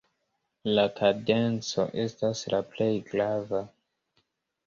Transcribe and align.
La 0.77 0.85
kadenco 0.99 1.85
estas 2.05 2.41
la 2.53 2.61
plej 2.71 2.89
grava. 3.11 3.59